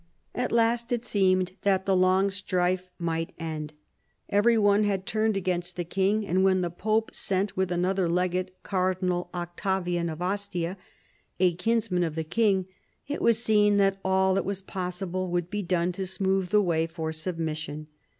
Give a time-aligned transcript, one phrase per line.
[0.33, 3.73] At last it seemed that the long strife might end.
[4.29, 8.57] Every one had turned against the king, and when the pope sent, with another legate,
[8.63, 10.75] cardinal Octavian of Ostia,
[11.39, 12.65] a kinsman of the king,
[13.07, 16.87] it was seen that all that was possible would be done to smooth the way
[16.87, 17.85] for submission.